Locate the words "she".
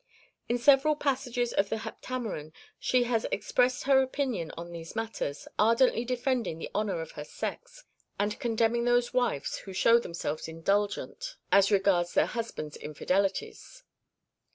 2.79-3.03